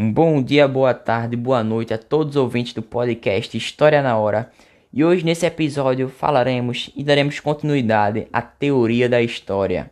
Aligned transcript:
Um 0.00 0.12
bom 0.12 0.40
dia, 0.40 0.68
boa 0.68 0.94
tarde, 0.94 1.34
boa 1.34 1.64
noite 1.64 1.92
a 1.92 1.98
todos 1.98 2.36
os 2.36 2.40
ouvintes 2.40 2.72
do 2.72 2.80
podcast 2.80 3.56
História 3.56 4.00
na 4.00 4.16
Hora. 4.16 4.48
E 4.92 5.04
hoje 5.04 5.24
nesse 5.24 5.44
episódio 5.44 6.08
falaremos 6.08 6.88
e 6.94 7.02
daremos 7.02 7.40
continuidade 7.40 8.28
à 8.32 8.40
teoria 8.40 9.08
da 9.08 9.20
história, 9.20 9.90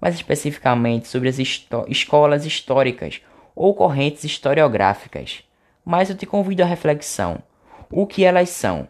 mais 0.00 0.16
especificamente 0.16 1.06
sobre 1.06 1.28
as 1.28 1.38
escolas 1.38 2.44
históricas 2.46 3.20
ou 3.54 3.72
correntes 3.76 4.24
historiográficas. 4.24 5.44
Mas 5.84 6.10
eu 6.10 6.16
te 6.16 6.26
convido 6.26 6.64
à 6.64 6.66
reflexão. 6.66 7.40
O 7.92 8.08
que 8.08 8.24
elas 8.24 8.48
são? 8.48 8.88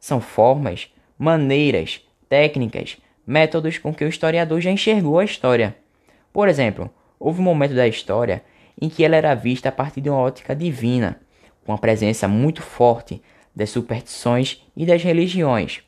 São 0.00 0.20
formas, 0.20 0.92
maneiras, 1.16 2.04
técnicas, 2.28 2.96
métodos 3.24 3.78
com 3.78 3.94
que 3.94 4.04
o 4.04 4.08
historiador 4.08 4.60
já 4.60 4.72
enxergou 4.72 5.20
a 5.20 5.24
história. 5.24 5.76
Por 6.32 6.48
exemplo, 6.48 6.90
houve 7.16 7.40
um 7.40 7.44
momento 7.44 7.74
da 7.74 7.86
história 7.86 8.42
em 8.80 8.88
que 8.88 9.04
ela 9.04 9.16
era 9.16 9.34
vista 9.34 9.68
a 9.68 9.72
partir 9.72 10.00
de 10.00 10.08
uma 10.08 10.18
ótica 10.18 10.54
divina, 10.54 11.20
com 11.64 11.72
a 11.72 11.78
presença 11.78 12.28
muito 12.28 12.62
forte 12.62 13.20
das 13.54 13.70
superstições 13.70 14.62
e 14.76 14.86
das 14.86 15.02
religiões. 15.02 15.80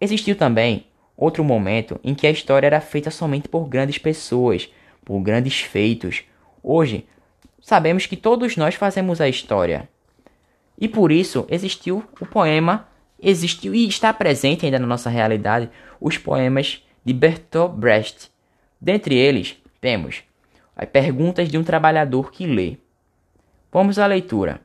Existiu 0.00 0.36
também 0.36 0.86
outro 1.16 1.42
momento 1.42 1.98
em 2.02 2.14
que 2.14 2.26
a 2.26 2.30
história 2.30 2.66
era 2.66 2.80
feita 2.80 3.10
somente 3.10 3.48
por 3.48 3.68
grandes 3.68 3.98
pessoas, 3.98 4.68
por 5.04 5.20
grandes 5.20 5.60
feitos. 5.60 6.24
Hoje, 6.62 7.06
sabemos 7.60 8.06
que 8.06 8.16
todos 8.16 8.56
nós 8.56 8.74
fazemos 8.74 9.20
a 9.20 9.28
história. 9.28 9.88
E 10.78 10.88
por 10.88 11.10
isso 11.10 11.46
existiu 11.48 12.04
o 12.20 12.26
poema, 12.26 12.88
existiu 13.20 13.74
e 13.74 13.88
está 13.88 14.12
presente 14.12 14.64
ainda 14.64 14.78
na 14.78 14.86
nossa 14.86 15.10
realidade 15.10 15.68
os 16.00 16.18
poemas 16.18 16.84
de 17.04 17.12
Bertolt 17.12 17.72
Brecht. 17.72 18.30
Dentre 18.80 19.16
eles, 19.16 19.56
temos 19.80 20.22
perguntas 20.86 21.48
de 21.48 21.58
um 21.58 21.64
trabalhador 21.64 22.30
que 22.30 22.46
lê. 22.46 22.76
Vamos 23.72 23.98
à 23.98 24.06
leitura. 24.06 24.60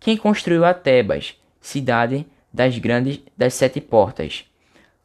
Quem 0.00 0.16
construiu 0.16 0.64
a 0.64 0.74
Tebas, 0.74 1.36
cidade 1.60 2.26
das 2.52 2.76
grandes 2.78 3.20
das 3.36 3.54
sete 3.54 3.80
portas? 3.80 4.44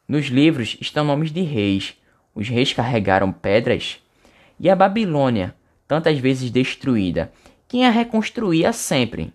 Nos 0.08 0.28
livros 0.28 0.78
estão 0.80 1.04
nomes 1.04 1.32
de 1.32 1.42
reis. 1.42 1.96
Os 2.34 2.48
reis 2.48 2.74
carregaram 2.74 3.32
pedras. 3.32 4.00
E 4.60 4.70
a 4.70 4.76
Babilônia, 4.76 5.54
tantas 5.88 6.18
vezes 6.18 6.50
destruída, 6.50 7.32
quem 7.68 7.86
a 7.86 7.90
reconstruía 7.90 8.72
sempre? 8.72 9.34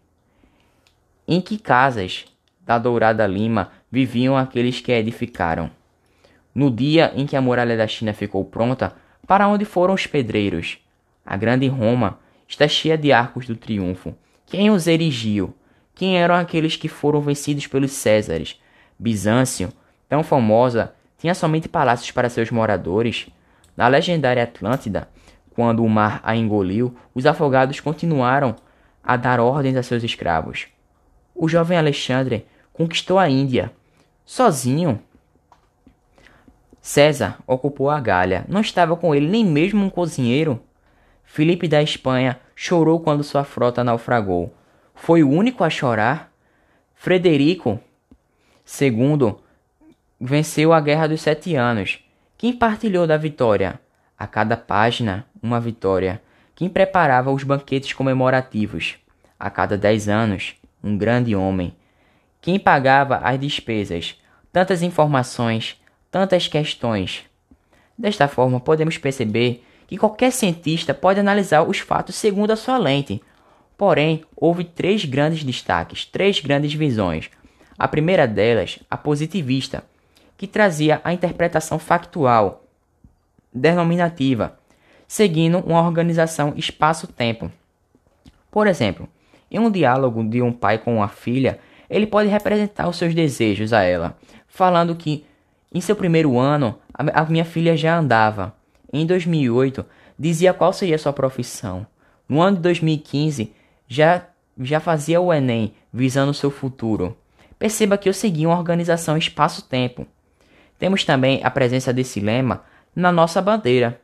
Em 1.28 1.40
que 1.40 1.58
casas 1.58 2.24
da 2.60 2.78
Dourada 2.78 3.26
Lima 3.26 3.70
viviam 3.90 4.36
aqueles 4.36 4.80
que 4.80 4.90
a 4.90 4.98
edificaram? 4.98 5.70
No 6.54 6.70
dia 6.70 7.12
em 7.14 7.26
que 7.26 7.36
a 7.36 7.40
muralha 7.40 7.76
da 7.76 7.86
China 7.86 8.12
ficou 8.12 8.44
pronta, 8.44 8.96
para 9.26 9.46
onde 9.46 9.64
foram 9.64 9.94
os 9.94 10.06
pedreiros? 10.06 10.81
A 11.24 11.36
grande 11.36 11.66
Roma 11.68 12.18
está 12.48 12.66
cheia 12.68 12.98
de 12.98 13.12
arcos 13.12 13.46
do 13.46 13.56
triunfo. 13.56 14.14
Quem 14.46 14.70
os 14.70 14.86
erigiu? 14.86 15.54
Quem 15.94 16.18
eram 16.18 16.34
aqueles 16.34 16.76
que 16.76 16.88
foram 16.88 17.20
vencidos 17.20 17.66
pelos 17.66 17.92
Césares? 17.92 18.60
Bizâncio, 18.98 19.72
tão 20.08 20.22
famosa, 20.22 20.94
tinha 21.18 21.34
somente 21.34 21.68
palácios 21.68 22.10
para 22.10 22.28
seus 22.28 22.50
moradores. 22.50 23.28
Na 23.76 23.88
legendária 23.88 24.42
Atlântida, 24.42 25.08
quando 25.54 25.84
o 25.84 25.88
mar 25.88 26.20
a 26.22 26.34
engoliu, 26.34 26.94
os 27.14 27.26
afogados 27.26 27.80
continuaram 27.80 28.56
a 29.02 29.16
dar 29.16 29.40
ordens 29.40 29.76
a 29.76 29.82
seus 29.82 30.02
escravos. 30.02 30.66
O 31.34 31.48
jovem 31.48 31.78
Alexandre 31.78 32.46
conquistou 32.72 33.18
a 33.18 33.28
Índia. 33.28 33.72
Sozinho? 34.24 35.00
César 36.80 37.38
ocupou 37.46 37.90
a 37.90 38.00
Gália. 38.00 38.44
Não 38.48 38.60
estava 38.60 38.96
com 38.96 39.14
ele 39.14 39.28
nem 39.28 39.44
mesmo 39.44 39.84
um 39.84 39.90
cozinheiro? 39.90 40.60
Filipe 41.24 41.66
da 41.66 41.82
Espanha 41.82 42.38
chorou 42.54 43.00
quando 43.00 43.24
sua 43.24 43.44
frota 43.44 43.82
naufragou. 43.82 44.54
Foi 44.94 45.22
o 45.22 45.30
único 45.30 45.64
a 45.64 45.70
chorar? 45.70 46.32
Frederico 46.94 47.80
II 48.80 49.34
venceu 50.20 50.72
a 50.72 50.80
Guerra 50.80 51.08
dos 51.08 51.20
Sete 51.20 51.56
Anos. 51.56 51.98
Quem 52.38 52.52
partilhou 52.52 53.06
da 53.06 53.16
vitória? 53.16 53.80
A 54.16 54.26
cada 54.26 54.56
página, 54.56 55.26
uma 55.42 55.60
vitória. 55.60 56.22
Quem 56.54 56.68
preparava 56.68 57.32
os 57.32 57.42
banquetes 57.42 57.92
comemorativos? 57.92 58.96
A 59.38 59.50
cada 59.50 59.76
dez 59.76 60.08
anos, 60.08 60.54
um 60.82 60.96
grande 60.96 61.34
homem. 61.34 61.74
Quem 62.40 62.58
pagava 62.58 63.16
as 63.16 63.40
despesas? 63.40 64.20
Tantas 64.52 64.82
informações, 64.82 65.80
tantas 66.10 66.46
questões. 66.46 67.24
Desta 67.96 68.28
forma, 68.28 68.60
podemos 68.60 68.98
perceber 68.98 69.64
que 69.86 69.96
qualquer 69.96 70.32
cientista 70.32 70.94
pode 70.94 71.20
analisar 71.20 71.62
os 71.62 71.78
fatos 71.78 72.14
segundo 72.14 72.50
a 72.50 72.56
sua 72.56 72.78
lente. 72.78 73.22
Porém, 73.76 74.24
houve 74.36 74.64
três 74.64 75.04
grandes 75.04 75.44
destaques, 75.44 76.04
três 76.04 76.40
grandes 76.40 76.72
visões. 76.72 77.30
A 77.78 77.88
primeira 77.88 78.26
delas, 78.26 78.78
a 78.90 78.96
positivista, 78.96 79.84
que 80.36 80.46
trazia 80.46 81.00
a 81.04 81.12
interpretação 81.12 81.78
factual, 81.78 82.64
denominativa, 83.52 84.58
seguindo 85.06 85.58
uma 85.58 85.82
organização 85.82 86.52
espaço-tempo. 86.56 87.50
Por 88.50 88.66
exemplo, 88.66 89.08
em 89.50 89.58
um 89.58 89.70
diálogo 89.70 90.24
de 90.24 90.40
um 90.40 90.52
pai 90.52 90.78
com 90.78 90.96
uma 90.96 91.08
filha, 91.08 91.58
ele 91.88 92.06
pode 92.06 92.28
representar 92.28 92.88
os 92.88 92.96
seus 92.96 93.14
desejos 93.14 93.72
a 93.72 93.82
ela, 93.82 94.16
falando 94.48 94.96
que 94.96 95.26
em 95.74 95.80
seu 95.80 95.94
primeiro 95.94 96.38
ano 96.38 96.78
a 96.94 97.24
minha 97.24 97.44
filha 97.44 97.76
já 97.76 97.98
andava, 97.98 98.54
em 98.92 99.06
2008, 99.06 99.84
dizia 100.18 100.52
qual 100.52 100.72
seria 100.72 100.98
sua 100.98 101.12
profissão. 101.12 101.86
No 102.28 102.40
ano 102.40 102.56
de 102.56 102.62
2015, 102.62 103.52
já, 103.88 104.26
já 104.60 104.80
fazia 104.80 105.20
o 105.20 105.32
Enem, 105.32 105.74
visando 105.92 106.34
seu 106.34 106.50
futuro. 106.50 107.16
Perceba 107.58 107.96
que 107.96 108.08
eu 108.08 108.14
segui 108.14 108.46
uma 108.46 108.58
organização 108.58 109.16
espaço-tempo. 109.16 110.06
Temos 110.78 111.04
também 111.04 111.40
a 111.44 111.50
presença 111.50 111.92
desse 111.92 112.20
lema 112.20 112.64
na 112.94 113.12
nossa 113.12 113.40
bandeira 113.40 114.00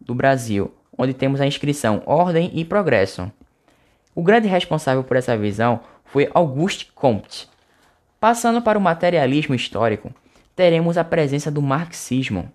do 0.00 0.14
Brasil, 0.14 0.72
onde 0.96 1.14
temos 1.14 1.40
a 1.40 1.46
inscrição 1.46 2.02
Ordem 2.06 2.50
e 2.54 2.64
Progresso. 2.64 3.30
O 4.14 4.22
grande 4.22 4.48
responsável 4.48 5.04
por 5.04 5.16
essa 5.16 5.36
visão 5.36 5.80
foi 6.04 6.28
Auguste 6.34 6.90
Comte. 6.94 7.48
Passando 8.20 8.60
para 8.60 8.78
o 8.78 8.82
materialismo 8.82 9.54
histórico, 9.54 10.12
teremos 10.56 10.98
a 10.98 11.04
presença 11.04 11.50
do 11.50 11.62
marxismo, 11.62 12.50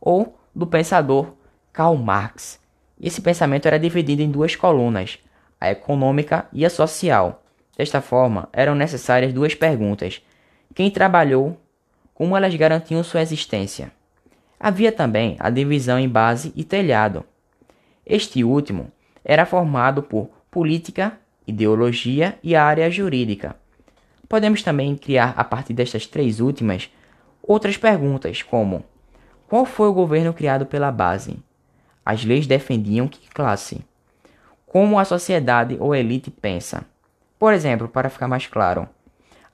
ou 0.00 0.36
do 0.54 0.66
pensador 0.66 1.34
Karl 1.72 1.96
Marx. 1.96 2.60
Esse 3.00 3.20
pensamento 3.20 3.66
era 3.66 3.78
dividido 3.78 4.22
em 4.22 4.30
duas 4.30 4.54
colunas, 4.54 5.18
a 5.60 5.70
econômica 5.70 6.46
e 6.52 6.64
a 6.64 6.70
social. 6.70 7.42
Desta 7.76 8.00
forma, 8.00 8.48
eram 8.52 8.74
necessárias 8.74 9.32
duas 9.32 9.54
perguntas: 9.54 10.22
quem 10.74 10.90
trabalhou, 10.90 11.56
como 12.14 12.36
elas 12.36 12.54
garantiam 12.54 13.02
sua 13.02 13.22
existência. 13.22 13.90
Havia 14.58 14.92
também 14.92 15.36
a 15.40 15.50
divisão 15.50 15.98
em 15.98 16.08
base 16.08 16.52
e 16.54 16.62
telhado. 16.62 17.24
Este 18.06 18.44
último 18.44 18.90
era 19.24 19.44
formado 19.44 20.02
por 20.02 20.30
política, 20.50 21.18
ideologia 21.46 22.38
e 22.42 22.54
área 22.54 22.90
jurídica. 22.90 23.56
Podemos 24.28 24.62
também 24.62 24.96
criar 24.96 25.34
a 25.36 25.44
partir 25.44 25.74
destas 25.74 26.06
três 26.06 26.40
últimas 26.40 26.90
outras 27.42 27.76
perguntas, 27.76 28.42
como 28.42 28.84
qual 29.54 29.64
foi 29.64 29.86
o 29.86 29.92
governo 29.92 30.34
criado 30.34 30.66
pela 30.66 30.90
base? 30.90 31.38
As 32.04 32.24
leis 32.24 32.44
defendiam 32.44 33.06
que 33.06 33.30
classe? 33.30 33.84
Como 34.66 34.98
a 34.98 35.04
sociedade 35.04 35.76
ou 35.78 35.94
elite 35.94 36.28
pensa? 36.28 36.84
Por 37.38 37.52
exemplo, 37.52 37.86
para 37.86 38.10
ficar 38.10 38.26
mais 38.26 38.48
claro, 38.48 38.88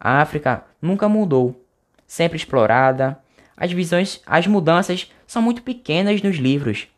a 0.00 0.22
África 0.22 0.64
nunca 0.80 1.06
mudou, 1.06 1.62
sempre 2.06 2.38
explorada. 2.38 3.18
As 3.54 3.72
visões, 3.72 4.22
as 4.24 4.46
mudanças 4.46 5.12
são 5.26 5.42
muito 5.42 5.62
pequenas 5.62 6.22
nos 6.22 6.36
livros. 6.36 6.88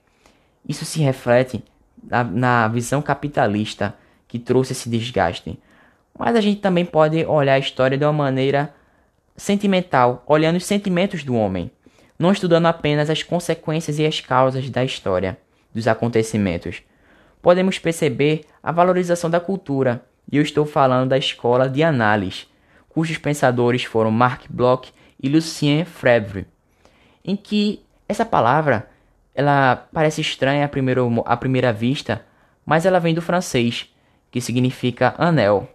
Isso 0.69 0.85
se 0.85 1.01
reflete 1.01 1.65
na, 2.01 2.23
na 2.23 2.69
visão 2.69 3.03
capitalista 3.03 3.97
que 4.29 4.39
trouxe 4.39 4.75
esse 4.75 4.89
desgaste. 4.89 5.59
Mas 6.17 6.37
a 6.37 6.41
gente 6.41 6.61
também 6.61 6.85
pode 6.85 7.25
olhar 7.25 7.55
a 7.55 7.59
história 7.59 7.99
de 7.99 8.05
uma 8.05 8.13
maneira 8.13 8.73
sentimental, 9.37 10.23
olhando 10.25 10.55
os 10.55 10.65
sentimentos 10.65 11.25
do 11.25 11.35
homem 11.35 11.69
não 12.23 12.31
estudando 12.31 12.67
apenas 12.67 13.11
as 13.11 13.25
consequências 13.25 13.99
e 13.99 14.07
as 14.07 14.21
causas 14.21 14.71
da 14.71 14.85
história, 14.85 15.37
dos 15.75 15.89
acontecimentos. 15.89 16.81
Podemos 17.43 17.81
perceber 17.81 18.43
a 18.63 18.71
valorização 18.71 19.29
da 19.29 19.41
cultura, 19.41 20.05
e 20.31 20.37
eu 20.37 20.43
estou 20.43 20.65
falando 20.65 21.09
da 21.09 21.19
escola 21.19 21.69
de 21.69 21.83
análise, 21.83 22.47
cujos 22.89 23.19
pensadores 23.19 23.83
foram 23.83 24.13
Marc 24.13 24.45
Bloch 24.49 24.93
e 25.21 25.29
Lucien 25.29 25.85
Febvre, 25.85 26.47
em 27.25 27.35
que 27.35 27.83
essa 28.09 28.25
palavra 28.25 28.89
ela 29.35 29.89
parece 29.93 30.21
estranha 30.21 30.65
à 30.65 30.69
primeira, 30.69 31.01
à 31.27 31.37
primeira 31.37 31.73
vista, 31.73 32.25
mas 32.65 32.87
ela 32.87 33.01
vem 33.01 33.15
do 33.15 33.21
francês, 33.21 33.93
que 34.31 34.41
significa 34.41 35.13
anel, 35.19 35.69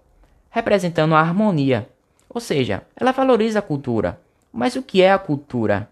representando 0.50 1.14
a 1.14 1.20
harmonia. 1.20 1.90
Ou 2.30 2.40
seja, 2.40 2.84
ela 2.96 3.12
valoriza 3.12 3.60
a 3.60 3.62
cultura. 3.62 4.18
Mas 4.54 4.78
o 4.78 4.82
que 4.82 5.02
é 5.02 5.12
a 5.12 5.20
cultura? 5.20 5.90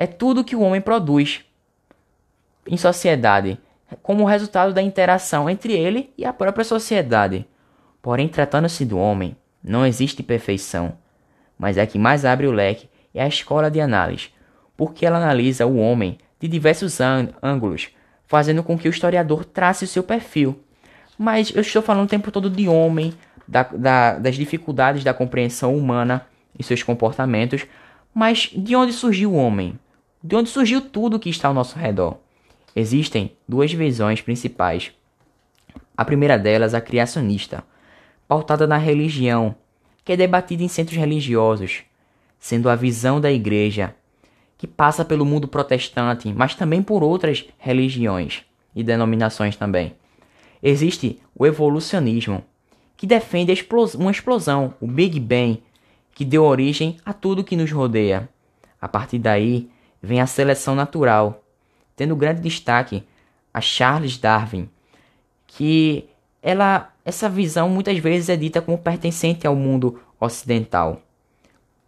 É 0.00 0.06
tudo 0.06 0.42
que 0.42 0.56
o 0.56 0.62
homem 0.62 0.80
produz 0.80 1.44
em 2.66 2.78
sociedade, 2.78 3.60
como 4.02 4.24
resultado 4.24 4.72
da 4.72 4.80
interação 4.80 5.48
entre 5.50 5.74
ele 5.74 6.10
e 6.16 6.24
a 6.24 6.32
própria 6.32 6.64
sociedade. 6.64 7.46
Porém, 8.00 8.26
tratando-se 8.26 8.86
do 8.86 8.96
homem, 8.96 9.36
não 9.62 9.84
existe 9.84 10.22
perfeição, 10.22 10.94
mas 11.58 11.76
a 11.76 11.84
que 11.86 11.98
mais 11.98 12.24
abre 12.24 12.46
o 12.46 12.52
leque 12.52 12.88
é 13.14 13.22
a 13.22 13.28
escola 13.28 13.70
de 13.70 13.78
análise, 13.78 14.30
porque 14.74 15.04
ela 15.04 15.18
analisa 15.18 15.66
o 15.66 15.76
homem 15.76 16.16
de 16.40 16.48
diversos 16.48 16.98
ângulos, 17.42 17.90
fazendo 18.26 18.62
com 18.62 18.78
que 18.78 18.88
o 18.88 18.90
historiador 18.90 19.44
trace 19.44 19.84
o 19.84 19.88
seu 19.88 20.02
perfil. 20.02 20.58
Mas 21.18 21.54
eu 21.54 21.60
estou 21.60 21.82
falando 21.82 22.06
o 22.06 22.10
tempo 22.10 22.30
todo 22.30 22.48
de 22.48 22.66
homem, 22.66 23.12
da, 23.46 23.64
da, 23.64 24.18
das 24.18 24.36
dificuldades 24.36 25.04
da 25.04 25.12
compreensão 25.12 25.76
humana 25.76 26.26
e 26.58 26.62
seus 26.62 26.82
comportamentos, 26.82 27.66
mas 28.14 28.50
de 28.56 28.74
onde 28.74 28.94
surgiu 28.94 29.32
o 29.32 29.36
homem? 29.36 29.78
De 30.22 30.36
onde 30.36 30.50
surgiu 30.50 30.82
tudo 30.82 31.18
que 31.18 31.30
está 31.30 31.48
ao 31.48 31.54
nosso 31.54 31.78
redor? 31.78 32.18
Existem 32.76 33.32
duas 33.48 33.72
visões 33.72 34.20
principais. 34.20 34.92
A 35.96 36.04
primeira 36.04 36.38
delas, 36.38 36.74
a 36.74 36.80
criacionista, 36.80 37.64
pautada 38.28 38.66
na 38.66 38.76
religião, 38.76 39.54
que 40.04 40.12
é 40.12 40.16
debatida 40.18 40.62
em 40.62 40.68
centros 40.68 40.98
religiosos, 40.98 41.84
sendo 42.38 42.68
a 42.68 42.76
visão 42.76 43.18
da 43.18 43.32
igreja, 43.32 43.94
que 44.58 44.66
passa 44.66 45.06
pelo 45.06 45.24
mundo 45.24 45.48
protestante, 45.48 46.30
mas 46.34 46.54
também 46.54 46.82
por 46.82 47.02
outras 47.02 47.46
religiões 47.56 48.42
e 48.76 48.82
denominações 48.82 49.56
também. 49.56 49.94
Existe 50.62 51.18
o 51.34 51.46
evolucionismo, 51.46 52.44
que 52.94 53.06
defende 53.06 53.54
uma 53.94 54.10
explosão, 54.10 54.74
o 54.82 54.86
Big 54.86 55.18
Bang, 55.18 55.62
que 56.14 56.26
deu 56.26 56.44
origem 56.44 56.98
a 57.06 57.14
tudo 57.14 57.42
que 57.42 57.56
nos 57.56 57.72
rodeia. 57.72 58.28
A 58.78 58.86
partir 58.86 59.18
daí 59.18 59.70
vem 60.02 60.20
a 60.20 60.26
seleção 60.26 60.74
natural, 60.74 61.42
tendo 61.96 62.16
grande 62.16 62.40
destaque 62.40 63.04
a 63.52 63.60
Charles 63.60 64.16
Darwin, 64.16 64.68
que 65.46 66.08
ela 66.42 66.92
essa 67.04 67.28
visão 67.28 67.68
muitas 67.68 67.98
vezes 67.98 68.28
é 68.28 68.36
dita 68.36 68.62
como 68.62 68.78
pertencente 68.78 69.46
ao 69.46 69.56
mundo 69.56 70.00
ocidental, 70.20 71.02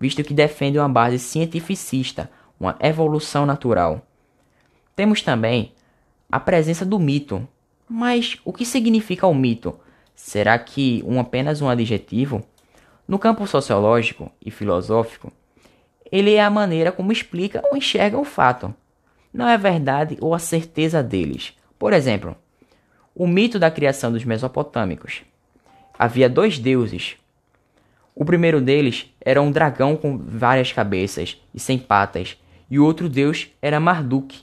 visto 0.01 0.25
que 0.25 0.35
defende 0.35 0.79
uma 0.79 0.89
base 0.89 1.19
cientificista, 1.19 2.31
uma 2.59 2.77
evolução 2.81 3.47
natural. 3.47 4.03
Temos 4.97 5.23
também 5.23 5.73
a 6.31 6.41
presença 6.41 6.87
do 6.87 6.99
mito. 6.99 7.47
Mas 7.87 8.39
o 8.43 8.55
que 8.55 8.65
significa 8.65 9.27
o 9.27 9.35
mito? 9.35 9.79
Será 10.15 10.59
que 10.59 11.05
um 11.07 11.21
apenas 11.21 11.61
um 11.61 11.69
adjetivo? 11.69 12.43
No 13.07 13.19
campo 13.19 13.47
sociológico 13.47 14.33
e 14.41 14.51
filosófico, 14.51 15.31
ele 16.13 16.35
é 16.35 16.45
a 16.45 16.51
maneira 16.51 16.93
como 16.93 17.11
explica 17.11 17.63
ou 17.71 17.77
enxerga 17.77 18.19
o 18.19 18.25
fato. 18.25 18.73
Não 19.33 19.49
é 19.49 19.55
a 19.55 19.57
verdade 19.57 20.19
ou 20.21 20.35
a 20.35 20.39
certeza 20.39 21.03
deles. 21.03 21.57
Por 21.79 21.95
exemplo, 21.95 22.37
o 23.15 23.27
mito 23.27 23.59
da 23.59 23.71
criação 23.71 24.13
dos 24.13 24.23
mesopotâmicos. 24.23 25.23
Havia 25.99 26.29
dois 26.29 26.59
deuses. 26.59 27.17
O 28.15 28.27
primeiro 28.27 28.61
deles 28.61 29.11
era 29.19 29.41
um 29.41 29.51
dragão 29.51 29.97
com 29.97 30.19
várias 30.19 30.71
cabeças 30.71 31.41
e 31.55 31.59
sem 31.59 31.79
patas, 31.79 32.37
e 32.71 32.79
o 32.79 32.85
outro 32.85 33.09
deus 33.09 33.49
era 33.63 33.81
Marduk. 33.81 34.43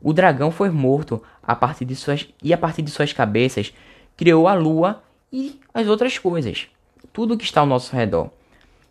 O 0.00 0.12
dragão 0.12 0.50
foi 0.50 0.68
morto 0.68 1.22
a 1.42 1.56
partir 1.56 1.86
de 1.86 1.96
suas, 1.96 2.28
e 2.42 2.52
a 2.52 2.58
partir 2.58 2.82
de 2.82 2.90
suas 2.90 3.14
cabeças 3.14 3.72
criou 4.14 4.46
a 4.46 4.52
lua 4.52 5.02
e 5.32 5.58
as 5.72 5.86
outras 5.86 6.18
coisas, 6.18 6.68
tudo 7.14 7.36
que 7.36 7.44
está 7.44 7.62
ao 7.62 7.66
nosso 7.66 7.96
redor. 7.96 8.30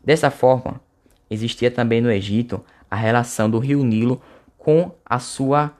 Dessa 0.03 0.31
forma, 0.31 0.81
existia 1.29 1.71
também 1.71 2.01
no 2.01 2.11
Egito 2.11 2.63
a 2.89 2.95
relação 2.95 3.49
do 3.49 3.59
rio 3.59 3.83
Nilo 3.83 4.21
com 4.57 4.91
a 5.05 5.19
sua 5.19 5.73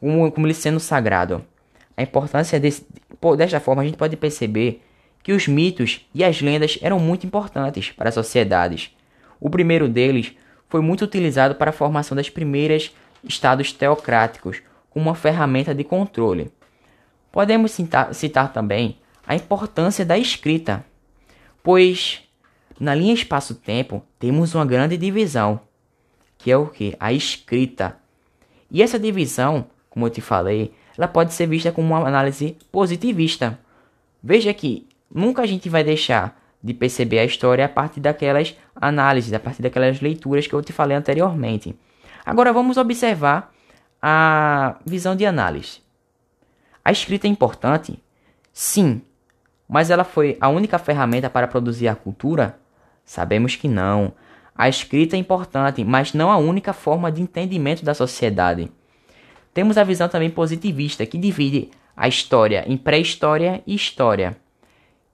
como, 0.00 0.30
como 0.32 0.46
ele 0.46 0.54
sendo 0.54 0.80
sagrado. 0.80 1.44
A 1.96 2.02
importância 2.02 2.58
desse, 2.58 2.86
desta 3.36 3.60
forma 3.60 3.82
a 3.82 3.84
gente 3.84 3.96
pode 3.96 4.16
perceber 4.16 4.82
que 5.22 5.32
os 5.32 5.46
mitos 5.46 6.06
e 6.14 6.24
as 6.24 6.40
lendas 6.40 6.78
eram 6.82 6.98
muito 6.98 7.26
importantes 7.26 7.90
para 7.92 8.08
as 8.08 8.14
sociedades. 8.14 8.90
O 9.40 9.48
primeiro 9.48 9.88
deles 9.88 10.34
foi 10.68 10.80
muito 10.80 11.04
utilizado 11.04 11.54
para 11.54 11.70
a 11.70 11.72
formação 11.72 12.16
das 12.16 12.28
primeiras 12.28 12.94
estados 13.22 13.72
teocráticos 13.72 14.62
como 14.90 15.06
uma 15.06 15.14
ferramenta 15.14 15.74
de 15.74 15.84
controle. 15.84 16.50
Podemos 17.30 17.70
citar, 17.72 18.14
citar 18.14 18.52
também 18.52 18.98
a 19.26 19.34
importância 19.34 20.04
da 20.04 20.18
escrita, 20.18 20.84
pois 21.62 22.22
na 22.78 22.94
linha 22.94 23.14
espaço-tempo 23.14 24.02
temos 24.18 24.54
uma 24.54 24.64
grande 24.64 24.96
divisão, 24.96 25.60
que 26.38 26.50
é 26.50 26.56
o 26.56 26.66
que? 26.66 26.96
A 26.98 27.12
escrita. 27.12 27.96
E 28.70 28.82
essa 28.82 28.98
divisão, 28.98 29.66
como 29.90 30.06
eu 30.06 30.10
te 30.10 30.20
falei, 30.20 30.72
ela 30.96 31.08
pode 31.08 31.32
ser 31.32 31.46
vista 31.46 31.72
como 31.72 31.94
uma 31.94 32.06
análise 32.06 32.56
positivista. 32.70 33.58
Veja 34.22 34.52
que 34.52 34.86
nunca 35.12 35.42
a 35.42 35.46
gente 35.46 35.68
vai 35.68 35.84
deixar 35.84 36.40
de 36.62 36.72
perceber 36.72 37.18
a 37.18 37.24
história 37.24 37.64
a 37.64 37.68
partir 37.68 38.00
daquelas 38.00 38.56
análises, 38.74 39.32
a 39.32 39.40
partir 39.40 39.62
daquelas 39.62 40.00
leituras 40.00 40.46
que 40.46 40.54
eu 40.54 40.62
te 40.62 40.72
falei 40.72 40.96
anteriormente. 40.96 41.76
Agora 42.24 42.52
vamos 42.52 42.76
observar 42.76 43.52
a 44.00 44.76
visão 44.86 45.16
de 45.16 45.26
análise. 45.26 45.80
A 46.84 46.92
escrita 46.92 47.26
é 47.26 47.30
importante? 47.30 48.02
Sim. 48.52 49.02
Mas 49.68 49.90
ela 49.90 50.04
foi 50.04 50.36
a 50.40 50.48
única 50.48 50.78
ferramenta 50.78 51.30
para 51.30 51.48
produzir 51.48 51.88
a 51.88 51.94
cultura? 51.94 52.58
Sabemos 53.04 53.56
que 53.56 53.68
não. 53.68 54.12
A 54.54 54.68
escrita 54.68 55.16
é 55.16 55.18
importante, 55.18 55.82
mas 55.84 56.12
não 56.12 56.30
a 56.30 56.36
única 56.36 56.72
forma 56.72 57.10
de 57.10 57.22
entendimento 57.22 57.84
da 57.84 57.94
sociedade. 57.94 58.70
Temos 59.54 59.76
a 59.76 59.84
visão 59.84 60.08
também 60.08 60.30
positivista, 60.30 61.04
que 61.04 61.18
divide 61.18 61.70
a 61.96 62.08
história 62.08 62.64
em 62.66 62.76
pré-história 62.76 63.62
e 63.66 63.74
história. 63.74 64.36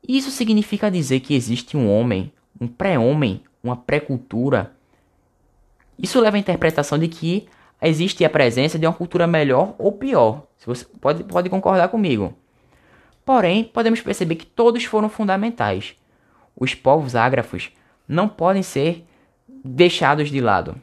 Isso 0.07 0.31
significa 0.31 0.91
dizer 0.91 1.21
que 1.21 1.35
existe 1.35 1.77
um 1.77 1.91
homem, 1.91 2.33
um 2.61 2.67
pré-homem, 2.67 3.43
uma 3.63 3.77
pré-cultura. 3.77 4.73
Isso 5.99 6.21
leva 6.21 6.37
à 6.37 6.41
interpretação 6.41 6.99
de 6.99 7.09
que 7.09 7.49
existe 7.83 8.25
a 8.25 8.31
presença 8.31 8.79
de 8.79 8.87
uma 8.87 8.93
cultura 8.93 9.27
melhor 9.27 9.75
ou 9.79 9.93
pior. 9.93 10.47
Se 10.57 10.67
você 10.67 10.85
pode, 11.01 11.25
pode 11.25 11.49
concordar 11.49 11.89
comigo. 11.89 12.35
Porém, 13.25 13.65
podemos 13.65 14.01
perceber 14.01 14.37
que 14.37 14.47
todos 14.47 14.85
foram 14.85 15.09
fundamentais. 15.09 15.97
Os 16.59 16.75
povos 16.75 17.15
ágrafos 17.15 17.71
não 18.07 18.29
podem 18.29 18.63
ser 18.63 19.07
deixados 19.65 20.31
de 20.31 20.41
lado. 20.41 20.75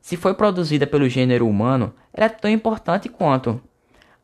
Se 0.00 0.16
foi 0.16 0.34
produzida 0.34 0.86
pelo 0.86 1.08
gênero 1.08 1.46
humano, 1.46 1.92
ela 2.12 2.26
é 2.26 2.28
tão 2.28 2.50
importante 2.50 3.08
quanto. 3.08 3.60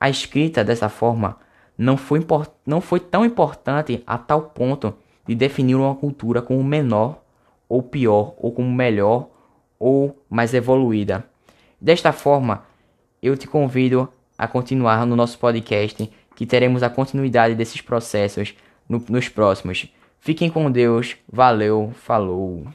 A 0.01 0.09
escrita 0.09 0.65
dessa 0.65 0.89
forma 0.89 1.37
não 1.77 1.97
foi, 1.97 2.27
não 2.67 2.81
foi 2.81 3.01
tão 3.01 3.25
importante 3.25 4.03
a 4.07 4.17
tal 4.17 4.43
ponto 4.43 4.95
de 5.27 5.35
definir 5.35 5.77
uma 5.77 5.95
cultura 5.95 6.41
como 6.41 6.65
menor 6.65 7.23
ou 7.69 7.83
pior, 7.83 8.35
ou 8.39 8.51
como 8.51 8.73
melhor 8.73 9.29
ou 9.79 10.25
mais 10.29 10.55
evoluída. 10.55 11.25
Desta 11.81 12.13
forma, 12.13 12.65
eu 13.23 13.37
te 13.37 13.47
convido 13.47 14.09
a 14.37 14.49
continuar 14.49 15.05
no 15.05 15.15
nosso 15.15 15.39
podcast, 15.39 16.11
que 16.35 16.47
teremos 16.47 16.83
a 16.83 16.89
continuidade 16.89 17.55
desses 17.55 17.81
processos 17.81 18.55
no, 18.89 19.05
nos 19.09 19.29
próximos. 19.29 19.93
Fiquem 20.21 20.51
com 20.51 20.71
Deus, 20.71 21.17
valeu, 21.31 21.93
falou. 21.95 22.67